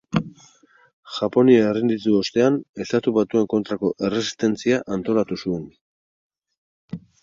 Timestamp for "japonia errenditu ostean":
1.17-2.59